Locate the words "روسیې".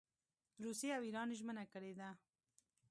0.63-0.91